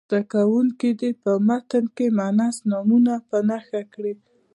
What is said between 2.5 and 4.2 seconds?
نومونه په نښه کړي.